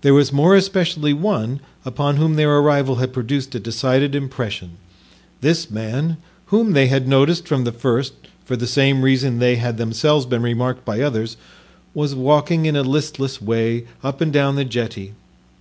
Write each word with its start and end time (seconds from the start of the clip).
There 0.00 0.14
was 0.14 0.32
more 0.32 0.56
especially 0.56 1.12
one 1.12 1.60
upon 1.84 2.16
whom 2.16 2.34
their 2.34 2.58
arrival 2.58 2.96
had 2.96 3.12
produced 3.12 3.54
a 3.54 3.60
decided 3.60 4.12
impression. 4.12 4.78
This 5.42 5.70
man, 5.70 6.16
whom 6.46 6.72
they 6.72 6.88
had 6.88 7.06
noticed 7.06 7.46
from 7.46 7.62
the 7.62 7.70
first 7.70 8.14
for 8.44 8.56
the 8.56 8.66
same 8.66 9.02
reason 9.02 9.38
they 9.38 9.54
had 9.54 9.76
themselves 9.76 10.26
been 10.26 10.42
remarked 10.42 10.84
by 10.84 11.02
others, 11.02 11.36
was 11.94 12.16
walking 12.16 12.66
in 12.66 12.74
a 12.74 12.82
listless 12.82 13.40
way 13.40 13.84
up 14.02 14.20
and 14.20 14.32
down 14.32 14.56
the 14.56 14.64
jetty. 14.64 15.12